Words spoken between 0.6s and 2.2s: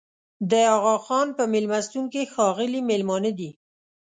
اغاخان په مېلمستون